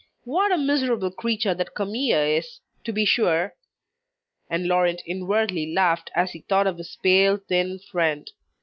[0.23, 3.53] What a miserable creature that Camille is, to be sure."
[4.49, 8.27] And Laurent inwardly laughed as he thought of his pale, thin friend.